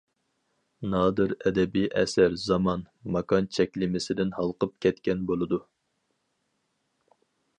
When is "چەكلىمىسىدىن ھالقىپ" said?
3.59-4.75